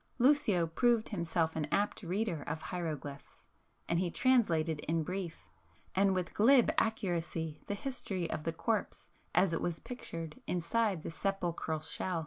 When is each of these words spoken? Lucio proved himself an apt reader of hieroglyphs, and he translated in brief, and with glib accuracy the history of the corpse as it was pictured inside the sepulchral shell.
Lucio 0.17 0.65
proved 0.65 1.09
himself 1.09 1.55
an 1.55 1.65
apt 1.71 2.01
reader 2.01 2.41
of 2.41 2.59
hieroglyphs, 2.59 3.45
and 3.87 3.99
he 3.99 4.09
translated 4.09 4.79
in 4.87 5.03
brief, 5.03 5.47
and 5.93 6.15
with 6.15 6.33
glib 6.33 6.71
accuracy 6.79 7.61
the 7.67 7.75
history 7.75 8.27
of 8.27 8.43
the 8.43 8.51
corpse 8.51 9.11
as 9.35 9.53
it 9.53 9.61
was 9.61 9.77
pictured 9.79 10.41
inside 10.47 11.03
the 11.03 11.11
sepulchral 11.11 11.79
shell. 11.81 12.19